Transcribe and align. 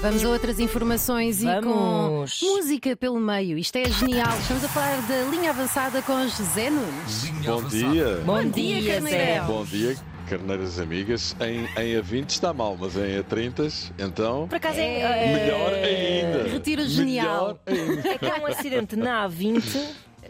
Vamos 0.00 0.24
a 0.24 0.28
outras 0.28 0.60
informações 0.60 1.42
Vamos. 1.42 2.40
e 2.40 2.44
com 2.46 2.54
música 2.54 2.96
pelo 2.96 3.18
meio. 3.18 3.58
Isto 3.58 3.76
é 3.76 3.84
genial. 3.90 4.38
Estamos 4.38 4.64
a 4.64 4.68
falar 4.68 5.00
da 5.08 5.22
linha 5.24 5.50
avançada 5.50 6.00
com 6.02 6.22
José 6.28 6.70
Nunes. 6.70 7.30
Bom 7.44 7.62
dia. 7.64 8.16
Bom, 8.24 8.42
Bom 8.44 8.48
dia, 8.50 8.80
dia, 8.80 9.00
Zé. 9.00 9.40
Bom 9.40 9.64
dia, 9.64 9.96
carneiras 10.28 10.78
amigas. 10.78 11.34
Em, 11.40 11.64
em 11.82 12.00
A20 12.00 12.30
está 12.30 12.52
mal, 12.52 12.76
mas 12.78 12.96
em 12.96 13.20
A30, 13.20 13.92
então. 13.98 14.46
Por 14.46 14.54
acaso 14.56 14.78
é, 14.78 15.00
É. 15.00 15.32
Melhor 15.34 15.72
ainda. 15.74 16.48
Retiro 16.48 16.86
genial. 16.88 17.58
Ainda. 17.66 18.08
é 18.08 18.18
que 18.18 18.26
há 18.26 18.36
um 18.40 18.46
acidente 18.46 18.94
na 18.94 19.28
A20 19.28 19.62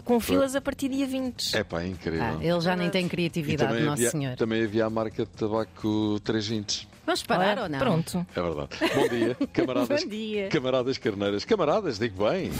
com 0.03 0.19
filas 0.19 0.57
a 0.57 0.61
partir 0.63 0.89
dia 0.89 1.07
20. 1.07 1.55
É 1.55 1.63
pá, 1.63 1.85
incrível. 1.85 2.23
Ah, 2.23 2.39
ele 2.41 2.61
já 2.61 2.75
nem 2.75 2.89
tem 2.89 3.07
criatividade, 3.07 3.75
Nosso 3.81 3.93
havia, 3.93 4.11
Senhor. 4.11 4.37
também 4.37 4.65
havia 4.65 4.87
a 4.87 4.91
marca 4.91 5.25
de 5.25 5.31
tabaco 5.31 6.19
320. 6.25 6.89
Vamos 7.09 7.23
parar 7.23 7.53
Olha, 7.53 7.63
ou 7.63 7.69
não? 7.71 7.79
Pronto. 7.79 8.27
É 8.37 8.43
verdade. 8.43 8.69
Bom 8.95 9.09
dia, 9.09 9.35
camaradas. 9.51 10.03
Bom 10.05 10.11
dia. 10.11 10.49
Camaradas 10.51 10.99
carneiras. 10.99 11.45
Camaradas, 11.47 11.99
digo 11.99 12.29
bem. 12.29 12.51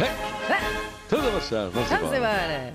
É. 0.00 1.06
Tudo 1.06 1.28
a 1.28 1.32
marchar. 1.32 1.68
Vamos 1.68 1.86
Vamos 1.90 2.12
embora. 2.14 2.16
embora. 2.16 2.74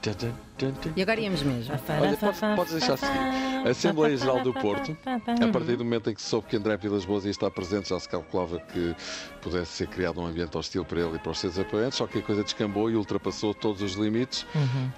Tchan, 0.00 0.12
tchan. 0.14 0.47
E 0.96 1.02
agora 1.02 1.20
íamos 1.20 1.42
mesmo. 1.42 1.74
Olha, 2.00 2.16
podes, 2.16 2.40
podes 2.56 2.72
deixar 2.72 2.96
seguir. 2.96 3.48
A 3.66 3.70
Assembleia 3.70 4.16
Geral 4.16 4.42
do 4.42 4.52
Porto, 4.52 4.96
a 5.04 5.52
partir 5.52 5.76
do 5.76 5.84
momento 5.84 6.10
em 6.10 6.14
que 6.14 6.22
se 6.22 6.28
soube 6.28 6.46
que 6.48 6.56
André 6.56 6.76
Vilas 6.76 7.04
Boas 7.04 7.24
ia 7.24 7.30
estar 7.30 7.50
presente, 7.50 7.88
já 7.88 7.98
se 7.98 8.08
calculava 8.08 8.58
que 8.60 8.94
pudesse 9.40 9.72
ser 9.72 9.88
criado 9.88 10.20
um 10.20 10.26
ambiente 10.26 10.56
hostil 10.56 10.84
para 10.84 11.00
ele 11.00 11.16
e 11.16 11.18
para 11.18 11.32
os 11.32 11.38
seus 11.38 11.58
apoiantes, 11.58 11.98
só 11.98 12.06
que 12.06 12.18
a 12.18 12.22
coisa 12.22 12.42
descambou 12.44 12.90
e 12.90 12.96
ultrapassou 12.96 13.52
todos 13.52 13.82
os 13.82 13.94
limites. 13.94 14.46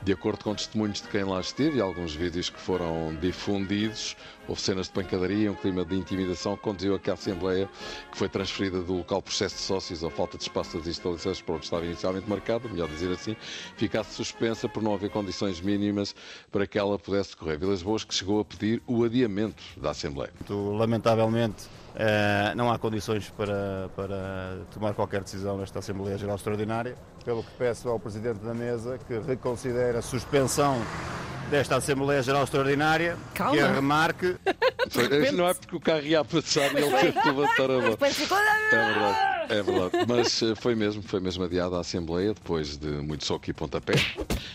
De 0.03 0.13
acordo 0.13 0.45
com 0.45 0.55
testemunhos 0.55 1.01
de 1.01 1.09
quem 1.09 1.25
lá 1.25 1.41
esteve 1.41 1.79
e 1.79 1.81
alguns 1.81 2.15
vídeos 2.15 2.51
que 2.51 2.61
foram 2.61 3.15
difundidos, 3.21 4.17
houve 4.47 4.61
cenas 4.61 4.87
de 4.87 4.93
pancadaria, 4.93 5.51
um 5.51 5.55
clima 5.55 5.85
de 5.85 5.97
intimidação 5.97 6.57
que 6.57 6.63
conduziu 6.63 6.95
a 6.95 6.99
que 6.99 7.11
a 7.11 7.15
Assembleia, 7.15 7.69
que 8.11 8.19
foi 8.19 8.29
transferida 8.29 8.83
do 8.83 8.95
local 8.95 9.23
processo 9.23 9.57
de 9.57 9.63
sócios 9.63 10.03
ou 10.03 10.11
falta 10.11 10.37
de 10.37 10.45
espaço 10.45 10.77
das 10.77 10.87
instalações 10.87 11.41
para 11.41 11.55
onde 11.55 11.65
estava 11.65 11.85
inicialmente 11.85 12.29
marcada, 12.29 12.69
melhor 12.69 12.89
dizer 12.89 13.13
assim, 13.13 13.37
ficasse 13.77 14.15
suspensa 14.15 14.69
por 14.69 14.83
não 14.83 14.95
haver 14.95 15.11
condições 15.11 15.50
mínimas 15.59 16.15
para 16.53 16.67
que 16.67 16.79
ela 16.79 16.99
pudesse 16.99 17.31
decorrer. 17.31 17.59
Vilas 17.59 17.83
Boas 17.83 18.05
que 18.05 18.15
chegou 18.15 18.41
a 18.41 18.45
pedir 18.45 18.83
o 18.87 19.03
adiamento 19.03 19.63
da 19.79 19.91
Assembleia. 19.93 20.31
Lamentavelmente, 20.51 21.65
eh, 21.97 22.53
não 22.55 22.71
há 22.71 22.79
condições 22.79 23.31
para, 23.31 23.89
para 23.97 24.59
tomar 24.73 24.93
qualquer 24.93 25.23
decisão 25.23 25.57
nesta 25.57 25.79
Assembleia 25.79 26.19
Geral 26.19 26.37
Extraordinária, 26.37 26.95
pelo 27.25 27.43
que 27.43 27.51
peço 27.59 27.89
ao 27.89 27.99
Presidente 27.99 28.39
da 28.41 28.53
Mesa 28.53 28.99
que 29.09 29.19
reconsidere 29.19 29.97
a 29.97 30.03
suspensão 30.03 30.77
desta 31.51 31.77
Assembleia 31.77 32.23
Geral 32.23 32.45
Extraordinária, 32.45 33.17
Calma. 33.35 33.53
que 33.57 33.61
a 33.61 33.73
remarque 33.73 34.37
Foi- 34.89 35.33
não 35.33 35.49
é 35.49 35.55
porque 35.55 35.75
o 35.77 35.81
carro 35.81 36.03
ia 36.03 36.21
a 36.21 36.25
passar 36.25 36.73
e 36.73 36.77
ele 36.85 36.97
teve 36.99 37.21
que 37.21 37.29
levantar 37.29 37.65
a 37.65 37.81
mão. 37.81 37.97
É 38.01 38.85
verdade, 38.85 39.30
é 39.51 39.63
verdade. 39.63 40.07
Mas 40.07 40.43
eh, 40.43 40.55
foi 40.55 40.75
mesmo, 40.75 41.03
foi 41.03 41.21
mesmo 41.21 41.45
adiada 41.45 41.77
a 41.77 41.81
Assembleia, 41.81 42.33
depois 42.33 42.77
de 42.77 42.87
muito 42.87 43.25
soco 43.25 43.51
e 43.51 43.53
pontapé. 43.53 43.95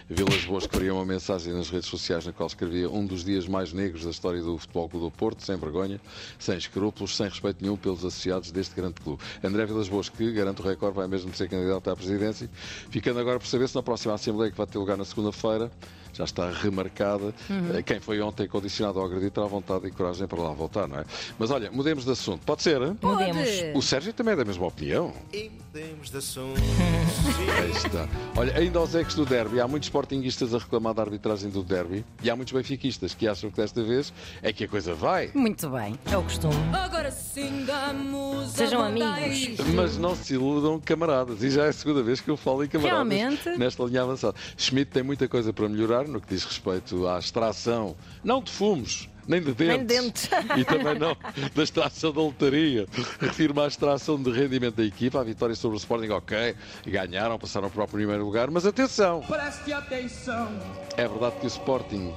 Vilas 0.09 0.45
Boas 0.45 0.65
que 0.65 0.73
faria 0.73 0.93
uma 0.93 1.05
mensagem 1.05 1.53
nas 1.53 1.69
redes 1.69 1.87
sociais 1.87 2.25
na 2.25 2.31
qual 2.31 2.47
escrevia 2.47 2.89
um 2.89 3.05
dos 3.05 3.23
dias 3.23 3.47
mais 3.47 3.73
negros 3.73 4.03
da 4.03 4.09
história 4.09 4.41
do 4.41 4.57
Futebol 4.57 4.89
Clube 4.89 5.05
do 5.05 5.11
Porto, 5.11 5.43
sem 5.43 5.55
vergonha, 5.57 5.99
sem 6.39 6.57
escrúpulos, 6.57 7.15
sem 7.15 7.27
respeito 7.27 7.57
nenhum 7.61 7.75
pelos 7.75 7.99
associados 7.99 8.51
deste 8.51 8.75
grande 8.75 8.95
clube. 8.95 9.21
André 9.43 9.65
Vilas 9.65 9.89
Boas, 9.89 10.09
que 10.09 10.31
garante 10.31 10.61
o 10.61 10.65
recorde, 10.65 10.95
vai 10.95 11.07
mesmo 11.07 11.33
ser 11.35 11.49
candidato 11.49 11.89
à 11.89 11.95
presidência, 11.95 12.49
ficando 12.89 13.19
agora 13.19 13.39
por 13.39 13.47
saber 13.47 13.67
se 13.67 13.75
na 13.75 13.83
próxima 13.83 14.13
Assembleia 14.13 14.51
que 14.51 14.57
vai 14.57 14.67
ter 14.67 14.77
lugar 14.77 14.97
na 14.97 15.05
segunda-feira, 15.05 15.69
já 16.15 16.23
está 16.23 16.49
remarcada. 16.49 17.33
Eh, 17.73 17.81
Quem 17.83 17.99
foi 17.99 18.21
ontem 18.21 18.47
condicionado 18.47 18.99
ao 18.99 19.05
agredir 19.05 19.29
terá 19.31 19.45
vontade 19.47 19.85
e 19.87 19.91
coragem 19.91 20.25
para 20.27 20.41
lá 20.41 20.51
voltar, 20.53 20.87
não 20.87 20.99
é? 20.99 21.05
Mas 21.37 21.51
olha, 21.51 21.69
mudemos 21.71 22.05
de 22.05 22.11
assunto. 22.11 22.41
Pode 22.45 22.63
ser? 22.63 22.81
hein? 22.81 22.97
Mudemos. 23.01 23.47
O 23.75 23.81
Sérgio 23.81 24.13
também 24.13 24.33
é 24.33 24.37
da 24.37 24.45
mesma 24.45 24.65
opinião. 24.65 25.13
E 25.33 25.49
mudemos 25.49 26.09
de 26.09 26.17
assunto. 26.17 26.61
Aí 27.61 27.71
está. 27.71 28.07
Olha, 28.37 28.57
ainda 28.57 28.79
aos 28.79 28.95
ex 28.95 29.13
do 29.13 29.25
derby, 29.25 29.59
há 29.59 29.67
muitos 29.67 29.87
sportinguistas 29.87 30.53
a 30.53 30.57
reclamar 30.57 30.93
da 30.93 31.01
arbitragem 31.03 31.49
do 31.49 31.61
derby 31.63 32.05
e 32.23 32.29
há 32.29 32.35
muitos 32.35 32.53
benfiquistas 32.53 33.13
que 33.13 33.27
acham 33.27 33.49
que 33.51 33.57
desta 33.57 33.83
vez 33.83 34.13
é 34.41 34.51
que 34.53 34.63
a 34.63 34.67
coisa 34.67 34.93
vai. 34.93 35.29
Muito 35.33 35.69
bem. 35.69 35.97
É 36.11 36.17
o 36.17 36.23
costume. 36.23 36.55
Agora 36.73 37.11
singamos 37.11 38.51
Sejam 38.51 38.81
amigos. 38.83 39.57
Mas 39.73 39.97
não 39.97 40.15
se 40.15 40.33
iludam, 40.33 40.79
camaradas. 40.79 41.43
E 41.43 41.49
já 41.49 41.65
é 41.65 41.69
a 41.69 41.73
segunda 41.73 42.01
vez 42.01 42.21
que 42.21 42.29
eu 42.29 42.37
falo 42.37 42.63
em 42.63 42.67
camaradas 42.67 43.07
Realmente? 43.19 43.49
nesta 43.57 43.83
linha 43.83 44.03
avançada. 44.03 44.35
Schmidt 44.57 44.91
tem 44.91 45.03
muita 45.03 45.27
coisa 45.27 45.51
para 45.51 45.67
melhorar 45.67 46.04
no 46.07 46.21
que 46.21 46.27
diz 46.27 46.43
respeito 46.43 47.07
à 47.07 47.19
extração, 47.19 47.95
não 48.23 48.41
de 48.41 48.51
fumos. 48.51 49.09
Nem 49.27 49.41
de 49.41 49.53
dentes. 49.53 49.67
Nem 49.67 49.79
de 49.79 49.85
dentes. 49.85 50.29
E 50.55 50.63
também 50.63 50.99
não 50.99 51.17
da 51.55 51.63
extração 51.63 52.11
da 52.11 52.21
lotaria. 52.21 52.85
Refiro-me 53.19 53.61
à 53.61 53.67
extração 53.67 54.21
de 54.21 54.31
rendimento 54.31 54.75
da 54.75 54.83
equipa. 54.83 55.19
A 55.19 55.23
vitória 55.23 55.55
sobre 55.55 55.77
o 55.77 55.79
Sporting, 55.79 56.09
ok. 56.09 56.55
Ganharam, 56.85 57.39
passaram 57.39 57.69
para 57.69 57.83
o 57.83 57.87
primeiro 57.87 58.23
lugar. 58.23 58.51
Mas 58.51 58.65
atenção! 58.65 59.21
Preste 59.21 59.73
atenção. 59.73 60.49
É 60.95 61.07
verdade 61.07 61.37
que 61.39 61.45
o 61.45 61.47
Sporting 61.47 62.13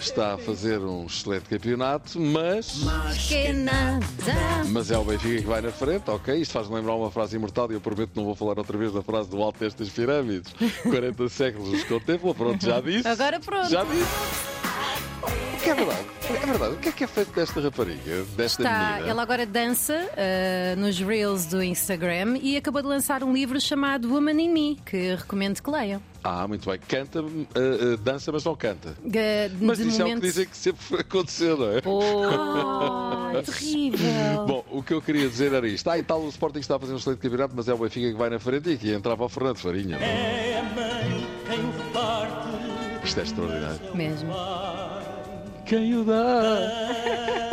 está 0.00 0.34
a 0.34 0.38
fazer 0.38 0.78
um 0.78 1.06
excelente 1.06 1.44
campeonato, 1.44 2.18
mas. 2.20 2.82
Mas 4.68 4.90
é 4.90 4.98
o 4.98 5.04
Benfica 5.04 5.40
que 5.42 5.46
vai 5.46 5.60
na 5.60 5.70
frente, 5.70 6.10
ok? 6.10 6.34
Isto 6.40 6.52
faz-me 6.52 6.74
lembrar 6.76 6.94
uma 6.94 7.10
frase 7.10 7.36
imortal 7.36 7.70
e 7.70 7.74
eu 7.74 7.80
prometo 7.80 8.10
que 8.10 8.16
não 8.16 8.24
vou 8.24 8.34
falar 8.34 8.58
outra 8.58 8.76
vez 8.76 8.92
da 8.92 9.02
frase 9.02 9.28
do 9.28 9.42
alto 9.42 9.58
destas 9.58 9.88
pirâmides. 9.88 10.52
40 10.82 11.28
séculos 11.28 11.68
os 11.72 11.84
contemplam, 11.84 12.34
pronto, 12.34 12.64
já 12.64 12.80
disse. 12.80 13.06
Agora 13.06 13.38
pronto. 13.40 13.68
Já 13.68 13.84
disse. 13.84 15.60
Que 15.62 15.70
é 15.70 15.74
verdade? 15.74 16.19
É 16.42 16.46
verdade. 16.46 16.74
O 16.74 16.78
que 16.78 16.88
é 16.88 16.92
que 16.92 17.04
é 17.04 17.06
feito 17.06 17.32
desta 17.32 17.60
rapariga, 17.60 18.24
desta 18.36 18.62
Está, 18.62 18.92
menina? 18.92 19.08
ela 19.08 19.22
agora 19.22 19.44
dança 19.44 20.08
ah, 20.16 20.76
nos 20.76 20.98
Reels 20.98 21.46
do 21.46 21.62
Instagram 21.62 22.38
e 22.40 22.56
acabou 22.56 22.80
de 22.80 22.88
lançar 22.88 23.22
um 23.22 23.32
livro 23.32 23.60
chamado 23.60 24.08
Woman 24.12 24.40
in 24.40 24.48
Me, 24.48 24.78
que 24.84 25.14
recomendo 25.16 25.62
que 25.62 25.70
leiam. 25.70 26.00
Ah, 26.22 26.46
muito 26.46 26.68
bem. 26.68 26.78
Canta, 26.86 27.20
ah, 27.20 27.24
ah, 27.54 27.96
dança, 28.02 28.30
mas 28.32 28.44
não 28.44 28.54
canta. 28.54 28.94
Ah, 29.04 29.56
Mas 29.60 29.78
isso 29.78 30.00
é 30.00 30.04
o 30.04 30.08
momento... 30.08 30.20
que 30.22 30.26
dizem 30.28 30.46
que 30.46 30.56
sempre 30.56 30.82
foi 30.82 31.00
acontecer, 31.00 31.56
não 31.56 31.72
é? 31.72 31.80
Oh, 31.84 33.42
terrível. 33.42 34.44
Bom, 34.46 34.64
o 34.70 34.82
que 34.82 34.92
eu 34.92 35.00
queria 35.00 35.28
dizer 35.28 35.52
era 35.52 35.66
isto. 35.66 35.88
Ah, 35.88 35.98
e 35.98 36.02
tal, 36.02 36.20
o 36.22 36.28
Sporting 36.28 36.60
está 36.60 36.76
a 36.76 36.78
fazer 36.78 36.92
um 36.92 36.96
excelente 36.96 37.20
campeonato, 37.20 37.54
mas 37.56 37.68
é 37.68 37.74
o 37.74 37.78
Benfica 37.78 38.10
que 38.10 38.18
vai 38.18 38.30
na 38.30 38.38
frente 38.38 38.70
e 38.70 38.74
aqui 38.74 38.92
entrava 38.92 39.24
o 39.24 39.28
Fernando 39.28 39.58
Farinha. 39.58 39.96
É 39.96 40.58
a 40.58 40.62
mãe 40.74 41.26
quem 41.46 41.60
o 41.60 41.92
parte. 41.92 42.50
Isto 43.04 43.20
é 43.20 43.22
extraordinário. 43.22 43.96
Mesmo. 43.96 44.32
Quem 45.70 45.94
o 45.94 46.02
dá? 46.02 47.49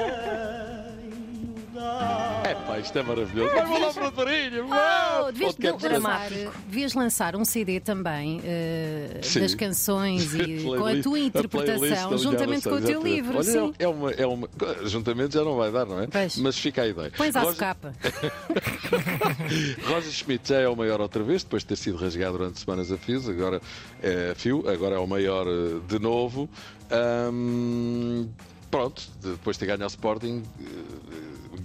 É 2.78 2.80
pá, 2.80 2.80
isto 2.80 2.98
é 2.98 3.04
maravilhoso. 3.04 3.54
Vamos 3.56 3.82
lá 3.82 3.94
para 3.94 4.08
a 4.08 4.12
Farinha! 4.12 4.64
Oh, 4.64 5.32
devias, 5.32 5.56
lançar, 5.58 6.30
devias 6.68 6.94
lançar 6.94 7.36
um 7.36 7.44
CD 7.46 7.80
também 7.80 8.42
eh, 8.44 9.20
Sim. 9.24 9.40
das 9.42 9.56
canções 9.56 10.34
e 10.36 10.64
com 10.64 10.86
a 10.86 11.02
tua 11.02 11.20
interpretação, 11.20 12.12
da 12.12 12.18
juntamente 12.18 12.70
com 12.70 12.76
o 12.76 12.82
teu 12.82 13.02
livro. 13.02 13.38
Olha, 13.38 13.44
sim. 13.44 13.74
É 13.80 13.88
uma, 13.88 14.12
é 14.12 14.26
uma. 14.26 14.50
Juntamente 14.86 15.34
já 15.34 15.44
não 15.44 15.56
vai 15.56 15.72
dar, 15.72 15.86
não 15.86 16.02
é? 16.02 16.08
Pois. 16.08 16.38
Mas 16.38 16.58
fica 16.58 16.84
a 16.84 16.88
ideia. 16.88 17.12
Pões 17.16 17.36
à 17.36 17.40
Roger- 17.42 17.54
socapa. 17.56 17.94
Roger 19.88 20.12
Schmidt 20.12 20.50
já 20.50 20.60
é 20.60 20.68
o 20.68 20.76
maior 20.76 21.02
outra 21.02 21.24
vez, 21.24 21.44
depois 21.44 21.64
de 21.64 21.70
ter 21.70 21.76
sido 21.76 21.98
rasgado 21.98 22.38
durante 22.38 22.60
semanas 22.60 22.92
a 22.92 22.98
fio, 22.98 23.18
agora 23.30 23.62
é, 24.02 24.34
fio, 24.36 24.64
agora 24.70 24.96
é 24.96 25.00
o 25.00 25.08
maior 25.08 25.48
eh, 25.48 25.80
de 25.88 26.00
novo. 26.00 26.50
Ahm, 26.92 28.28
pronto, 28.70 29.04
depois 29.22 29.56
de 29.56 29.62
ter 29.62 29.66
ganho 29.68 29.84
ao 29.84 29.88
Sporting, 29.88 30.44
eh, 30.60 30.66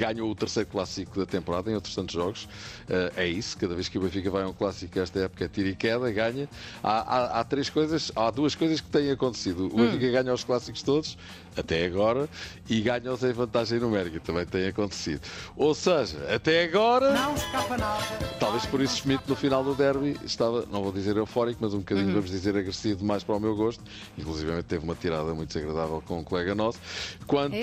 ganhou 0.03 0.31
o 0.31 0.35
terceiro 0.35 0.69
clássico 0.69 1.19
da 1.19 1.27
temporada 1.27 1.71
em 1.71 1.75
outros 1.75 1.95
tantos 1.95 2.15
jogos. 2.15 2.49
Eh, 2.89 3.13
é 3.17 3.27
isso, 3.29 3.57
cada 3.57 3.75
vez 3.75 3.89
que 3.89 3.99
o 3.99 4.01
Benfica 4.01 4.31
vai 4.31 4.43
a 4.43 4.49
um 4.49 4.53
clássico, 4.53 4.99
esta 4.99 5.21
época 5.21 5.45
é 5.45 5.49
tiro 5.49 5.69
e 5.69 5.75
queda, 5.77 6.11
ganha. 6.11 6.49
Há, 6.83 7.17
há- 7.17 7.41
há 7.41 7.45
três 7.45 7.71
coisas, 7.71 8.11
há 8.17 8.31
duas 8.31 8.55
coisas 8.55 8.81
que 8.81 8.89
têm 8.89 9.11
acontecido. 9.11 9.67
O 9.73 9.77
Benfica 9.77 10.11
ganha 10.23 10.33
os 10.35 10.43
clássicos 10.45 10.83
todos, 10.83 11.17
até 11.57 11.85
agora, 11.85 12.29
e 12.69 12.81
ganha-os 12.81 13.23
em 13.23 13.33
vantagem 13.33 13.79
numérica, 13.79 14.19
também 14.21 14.45
tem 14.47 14.67
acontecido. 14.69 15.21
Ou 15.57 15.75
seja, 15.75 16.17
até 16.35 16.65
agora. 16.65 17.13
Não 17.13 17.35
escapa 17.35 17.77
nada. 17.77 18.03
Talvez 18.41 18.65
por 18.67 18.81
isso 18.81 18.97
Schmidt 18.97 19.23
no 19.29 19.37
final 19.37 19.63
do 19.63 19.75
derby 19.75 20.17
estava, 20.25 20.67
não 20.73 20.83
vou 20.83 20.91
dizer 20.93 21.17
eufórico, 21.17 21.59
mas 21.63 21.75
um 21.75 21.79
bocadinho, 21.79 22.09
vamos 22.15 22.31
dizer, 22.31 22.57
agressivo 22.57 22.99
demais 23.01 23.23
para 23.23 23.37
o 23.37 23.41
meu 23.41 23.55
gosto. 23.55 23.83
Inclusive 24.19 24.63
teve 24.65 24.85
uma 24.85 24.95
tirada 24.95 25.33
muito 25.35 25.49
desagradável 25.53 26.03
com 26.07 26.19
um 26.19 26.25
colega 26.25 26.55
nosso. 26.55 26.79
Quanto, 27.27 27.55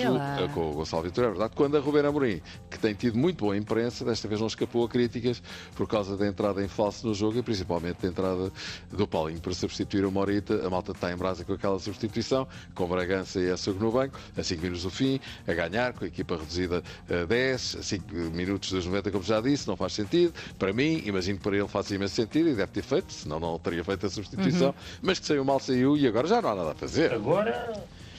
eh, 0.44 0.48
com 0.54 0.70
o 0.70 0.74
Gonçalo 0.74 1.02
Vitor, 1.02 1.24
é 1.24 1.28
verdade, 1.28 1.52
quando 1.54 1.76
a 1.76 1.80
Ruben 1.80 2.06
Amorim, 2.06 2.29
que 2.70 2.78
tem 2.78 2.94
tido 2.94 3.18
muito 3.18 3.44
boa 3.44 3.56
imprensa, 3.56 4.04
desta 4.04 4.28
vez 4.28 4.40
não 4.40 4.46
escapou 4.46 4.84
a 4.84 4.88
críticas 4.88 5.42
por 5.74 5.88
causa 5.88 6.16
da 6.16 6.26
entrada 6.26 6.62
em 6.62 6.68
falso 6.68 7.06
no 7.06 7.14
jogo 7.14 7.38
e 7.38 7.42
principalmente 7.42 8.02
da 8.02 8.08
entrada 8.08 8.52
do 8.90 9.06
Paulinho 9.06 9.40
para 9.40 9.52
substituir 9.52 10.04
o 10.04 10.10
Morita. 10.10 10.66
A 10.66 10.70
malta 10.70 10.92
está 10.92 11.12
em 11.12 11.16
brasa 11.16 11.44
com 11.44 11.52
aquela 11.52 11.78
substituição, 11.78 12.46
com 12.74 12.86
Bragança 12.86 13.40
e 13.40 13.50
Açougue 13.50 13.80
no 13.80 13.90
banco, 13.90 14.18
a 14.36 14.42
5 14.42 14.62
minutos 14.62 14.82
do 14.84 14.90
fim, 14.90 15.18
a 15.46 15.52
ganhar, 15.52 15.92
com 15.92 16.04
a 16.04 16.08
equipa 16.08 16.36
reduzida 16.36 16.82
a 17.08 17.24
10, 17.24 17.76
a 17.80 17.82
5 17.82 18.14
minutos 18.14 18.70
dos 18.70 18.86
90, 18.86 19.10
como 19.10 19.24
já 19.24 19.40
disse, 19.40 19.66
não 19.66 19.76
faz 19.76 19.92
sentido. 19.94 20.32
Para 20.58 20.72
mim, 20.72 21.02
imagino 21.04 21.38
que 21.38 21.44
para 21.44 21.56
ele 21.56 21.68
faz 21.68 21.90
imenso 21.90 22.14
sentido 22.14 22.48
e 22.50 22.54
deve 22.54 22.72
ter 22.72 22.82
feito, 22.82 23.12
senão 23.12 23.40
não 23.40 23.58
teria 23.58 23.82
feito 23.82 24.06
a 24.06 24.10
substituição. 24.10 24.74
Mas 25.02 25.18
que 25.18 25.26
saiu 25.26 25.44
mal, 25.44 25.58
saiu 25.58 25.96
e 25.96 26.06
agora 26.06 26.26
já 26.26 26.42
não 26.42 26.50
há 26.50 26.54
nada 26.54 26.72
a 26.72 26.74
fazer. 26.74 27.12
Agora 27.12 27.72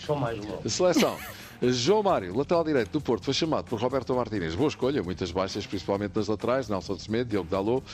sou 0.05 0.15
mais 0.15 0.37
louco. 0.37 0.67
A 0.67 0.69
seleção. 0.69 1.17
João 1.61 2.01
Mário, 2.01 2.35
lateral 2.35 2.63
direito 2.63 2.89
do 2.89 2.99
Porto, 2.99 3.25
foi 3.25 3.35
chamado 3.35 3.65
por 3.65 3.79
Roberto 3.79 4.15
Martínez. 4.15 4.55
Boa 4.55 4.69
escolha, 4.69 5.03
muitas 5.03 5.31
baixas, 5.31 5.65
principalmente 5.65 6.15
nas 6.15 6.27
laterais. 6.27 6.67
Nelson 6.67 6.97
Semedo, 6.97 7.29
Diogo 7.29 7.49
Dalot, 7.49 7.85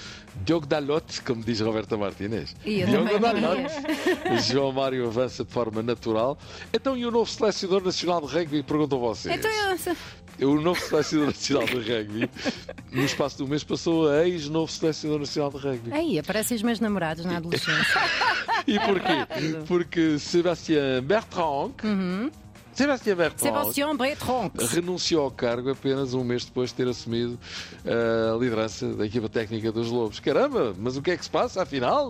Diogo 0.46 0.66
Dalot, 0.66 1.22
como 1.24 1.44
diz 1.44 1.60
Roberto 1.60 1.98
Martínez. 1.98 2.56
Diogo 2.64 3.20
Dalot. 3.20 3.68
João 4.50 4.72
Mário 4.72 5.06
avança 5.08 5.44
de 5.44 5.52
forma 5.52 5.84
natural. 5.84 6.38
Então, 6.74 6.96
e 6.96 7.06
o 7.06 7.12
novo 7.12 7.30
selecionador 7.30 7.84
nacional 7.84 8.22
de 8.22 8.34
rugby? 8.34 8.64
Perguntam 8.64 9.00
vocês. 9.00 9.36
Então, 9.36 9.52
eu... 9.52 10.52
O 10.52 10.62
novo 10.62 10.80
selecionador 10.80 11.34
nacional 11.34 11.66
de 11.68 11.76
rugby, 11.76 12.30
no 12.92 13.04
espaço 13.04 13.40
do 13.40 13.48
mês, 13.48 13.64
passou 13.64 14.08
a 14.08 14.26
ex-novo 14.28 14.72
selecionador 14.72 15.22
nacional 15.22 15.52
de 15.52 15.58
rugby. 15.58 15.92
Aí, 15.92 16.20
aparecem 16.20 16.56
os 16.56 16.64
meus 16.64 16.80
namorados 16.80 17.26
na 17.26 17.38
adolescência. 17.38 18.02
E 18.68 18.78
porquê? 18.80 19.64
Porque 19.66 20.20
Sébastien 20.20 21.02
Bertrand, 21.02 21.72
Sébastien 22.78 23.16
Bertrand, 23.16 23.40
Sebastião 23.40 23.98
Bertrand. 23.98 24.52
renunciou 24.70 25.24
ao 25.24 25.32
cargo 25.32 25.72
apenas 25.72 26.14
um 26.14 26.24
mês 26.24 26.46
depois 26.46 26.70
de 26.70 26.76
ter 26.76 26.88
assumido 26.88 27.34
uh, 27.84 28.36
a 28.36 28.38
liderança 28.38 28.88
da 28.94 29.04
equipa 29.04 29.28
técnica 29.28 29.72
dos 29.72 29.90
Lobos. 29.90 30.20
Caramba, 30.20 30.76
mas 30.78 30.96
o 30.96 31.02
que 31.02 31.10
é 31.10 31.18
que 31.18 31.24
se 31.24 31.30
passa 31.30 31.64
afinal? 31.64 32.08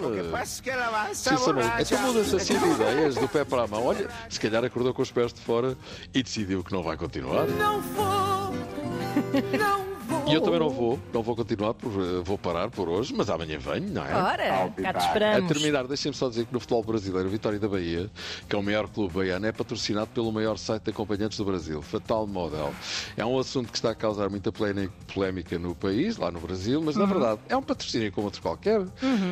Sim, 1.14 1.38
Samuel, 1.38 1.72
então 1.80 2.02
muda-se 2.02 2.36
assim 2.36 2.60
de 2.60 2.66
ideias 2.66 3.16
do 3.16 3.30
pé 3.30 3.46
para 3.46 3.64
a 3.64 3.68
mão. 3.68 3.86
Olha, 3.86 4.10
se 4.30 4.42
calhar 4.42 4.66
acordou 4.66 4.94
com 4.94 5.02
os 5.02 5.10
pés 5.10 5.32
de 5.32 5.40
fora 5.40 5.78
e 6.14 6.22
decidiu 6.22 6.62
que 6.62 6.74
não 6.74 6.84
vai 6.84 6.98
continuar. 6.98 7.48
Não 7.48 7.80
vou, 7.82 8.54
não 9.58 9.78
vou. 9.78 9.87
E 10.30 10.34
eu 10.34 10.42
também 10.42 10.60
não 10.60 10.70
vou, 10.70 11.00
não 11.14 11.22
vou 11.24 11.36
continuar, 11.36 11.74
por, 11.74 11.90
uh, 11.92 12.24
vou 12.24 12.38
parar 12.38 12.70
por 12.70 12.90
hoje, 12.90 13.14
mas 13.16 13.30
amanhã 13.30 13.58
venho, 13.58 13.90
não 13.94 14.06
é? 14.06 14.14
Ora, 14.16 14.72
Cá 14.82 14.94
te 14.94 14.98
A 14.98 15.08
esperamos. 15.08 15.48
terminar, 15.52 15.88
deixem-me 15.88 16.16
só 16.16 16.28
dizer 16.30 16.46
que 16.46 16.54
no 16.54 16.60
futebol 16.60 16.84
brasileiro, 16.84 17.28
o 17.28 17.32
Vitória 17.32 17.58
da 17.60 17.68
Bahia, 17.68 18.10
que 18.48 18.56
é 18.56 18.60
o 18.60 18.64
maior 18.64 18.88
clube 18.88 19.14
baiano, 19.14 19.46
é 19.46 19.52
patrocinado 19.52 20.08
pelo 20.14 20.32
maior 20.32 20.58
site 20.58 20.84
de 20.84 20.90
acompanhantes 20.92 21.38
do 21.38 21.46
Brasil, 21.46 21.82
Fatal 21.82 22.28
Model. 22.28 22.74
É 23.16 23.26
um 23.26 23.40
assunto 23.40 23.72
que 23.72 23.78
está 23.78 23.92
a 23.92 23.96
causar 23.96 24.30
muita 24.30 24.52
polé- 24.52 24.90
polémica 25.14 25.58
no 25.58 25.74
país, 25.74 26.18
lá 26.18 26.30
no 26.32 26.40
Brasil, 26.40 26.82
mas 26.82 26.96
na 26.96 27.06
verdade 27.06 27.40
é 27.48 27.56
um 27.56 27.62
patrocínio 27.64 28.12
como 28.12 28.26
outro 28.28 28.42
qualquer. 28.42 28.82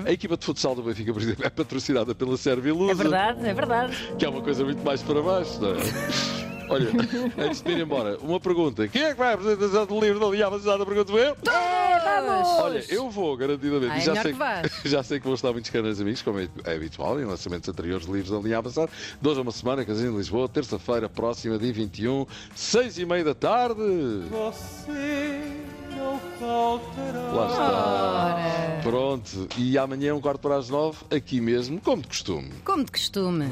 A 0.05 0.11
equipa 0.11 0.37
de 0.37 0.45
futsal 0.45 0.75
do 0.75 0.83
Benfica, 0.83 1.11
por 1.13 1.21
exemplo, 1.21 1.45
é 1.45 1.49
patrocinada 1.49 2.15
pela 2.15 2.37
Sérvia 2.37 2.73
Lusa, 2.73 2.91
É 2.91 2.95
verdade, 2.95 3.45
é 3.47 3.53
verdade. 3.53 4.15
que 4.17 4.25
é 4.25 4.29
uma 4.29 4.41
coisa 4.41 4.63
muito 4.63 4.83
mais 4.83 5.01
para 5.03 5.21
baixo, 5.21 5.59
não 5.61 5.71
é? 5.71 6.44
Olha, 6.69 6.89
antes 7.37 7.61
de 7.61 7.71
ir 7.71 7.79
embora, 7.81 8.17
uma 8.21 8.39
pergunta. 8.39 8.87
Quem 8.87 9.03
é 9.03 9.11
que 9.11 9.19
vai 9.19 9.31
à 9.31 9.33
apresentação 9.33 9.85
do 9.85 9.99
livro 9.99 10.19
da 10.19 10.27
Linha 10.27 10.47
Avançada? 10.47 10.85
Pergunto 10.85 11.17
eu. 11.17 11.35
É, 11.47 11.99
vamos! 11.99 12.47
Olha, 12.59 12.85
eu 12.89 13.09
vou, 13.09 13.35
garantidamente. 13.37 13.97
É 13.97 14.01
já, 14.01 14.21
sei, 14.21 14.33
que 14.33 14.89
já 14.89 15.03
sei 15.03 15.19
que 15.19 15.25
vou 15.25 15.35
estar 15.35 15.51
muitos 15.51 15.69
caros 15.69 16.01
amigos, 16.01 16.21
como 16.21 16.39
é 16.39 16.45
é 16.63 16.75
habitual, 16.75 17.19
em 17.19 17.25
lançamentos 17.25 17.67
anteriores 17.69 18.05
de 18.05 18.11
livros 18.11 18.43
da 18.43 18.57
avançada. 18.57 18.89
De 19.21 19.27
hoje 19.27 19.39
a 19.39 19.41
uma 19.41 19.51
semana, 19.51 19.85
Casino 19.85 20.11
de 20.11 20.17
Lisboa, 20.17 20.47
terça-feira, 20.47 21.09
próxima, 21.09 21.57
dia 21.57 21.73
21, 21.73 22.25
seis 22.55 22.97
e 22.97 23.05
meia 23.05 23.23
da 23.23 23.35
tarde. 23.35 23.81
Você 24.29 25.51
não 25.95 26.19
faltará. 26.39 27.31
Lá 27.31 27.47
está. 27.47 28.81
Pronto. 28.83 29.47
E 29.57 29.77
amanhã, 29.77 30.15
um 30.15 30.21
quarto 30.21 30.39
para 30.39 30.57
as 30.57 30.69
nove, 30.69 30.97
aqui 31.09 31.41
mesmo, 31.41 31.79
como 31.81 32.01
de 32.01 32.07
costume. 32.07 32.51
como 32.63 32.83
de 32.83 32.91
costume. 32.91 33.45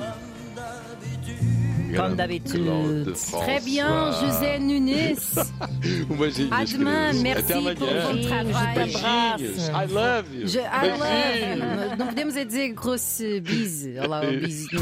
Comme 1.96 2.16
d'habitude. 2.16 3.14
Très 3.42 3.60
bien. 3.60 4.12
José 4.22 4.60
Nunes. 4.60 5.16
À 6.52 6.66
demain, 6.66 7.14
merci 7.22 7.54
pour 7.54 7.62
votre. 7.62 8.74
Beijinhos. 8.76 9.70
I 9.72 9.88
love 9.92 10.26
you. 10.34 10.48
Je, 10.48 10.60
I 10.60 10.90
love. 10.90 11.98
Não 11.98 12.08
podemos 12.08 12.36
é 12.36 12.46
dizer 12.46 12.74
grosse 12.74 13.40
bise. 13.42 14.00
Olá, 14.00 14.22
o 14.28 14.40
bise. 14.40 14.68
Não. 14.74 14.82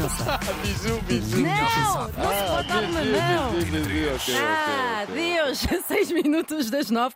Bisu, 0.62 1.00
bisu. 1.08 1.40
Não, 1.40 1.48
não 1.48 2.32
se 2.32 2.44
pode 2.48 2.68
dar 2.68 2.82
uma 2.84 3.04
mão. 3.04 3.52
Ah, 4.38 5.04
Deus, 5.12 5.66
seis 5.86 6.10
minutos 6.10 6.70
das 6.70 6.90
nove. 6.90 7.14